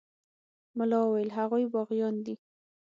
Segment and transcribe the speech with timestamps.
[0.77, 2.35] ملا وويل هغوى باغيان دي.